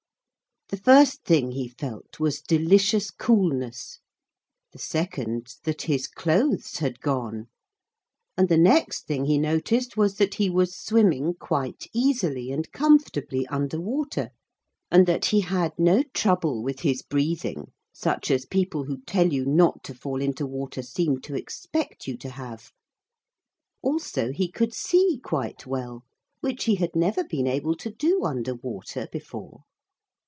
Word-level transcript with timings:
The 0.73 0.77
first 0.77 1.25
thing 1.25 1.51
he 1.51 1.67
felt 1.67 2.17
was 2.17 2.39
delicious 2.41 3.11
coolness, 3.11 3.99
the 4.71 4.79
second 4.79 5.55
that 5.65 5.81
his 5.81 6.07
clothes 6.07 6.77
had 6.77 7.01
gone, 7.01 7.49
and 8.37 8.47
the 8.47 8.55
next 8.57 9.05
thing 9.05 9.25
he 9.25 9.37
noticed 9.37 9.97
was 9.97 10.15
that 10.15 10.35
he 10.35 10.49
was 10.49 10.73
swimming 10.73 11.33
quite 11.33 11.87
easily 11.91 12.53
and 12.53 12.71
comfortably 12.71 13.45
under 13.47 13.81
water, 13.81 14.29
and 14.89 15.05
that 15.07 15.25
he 15.25 15.41
had 15.41 15.73
no 15.77 16.03
trouble 16.13 16.63
with 16.63 16.79
his 16.79 17.01
breathing, 17.01 17.73
such 17.91 18.31
as 18.31 18.45
people 18.45 18.85
who 18.85 19.01
tell 19.01 19.27
you 19.33 19.45
not 19.45 19.83
to 19.83 19.93
fall 19.93 20.21
into 20.21 20.45
water 20.47 20.81
seem 20.81 21.19
to 21.19 21.35
expect 21.35 22.07
you 22.07 22.15
to 22.19 22.29
have. 22.29 22.71
Also 23.81 24.31
he 24.31 24.49
could 24.49 24.73
see 24.73 25.19
quite 25.21 25.65
well, 25.67 26.05
which 26.39 26.63
he 26.63 26.75
had 26.75 26.95
never 26.95 27.25
been 27.25 27.45
able 27.45 27.75
to 27.75 27.91
do 27.91 28.23
under 28.23 28.55
water 28.55 29.09
before. 29.11 29.65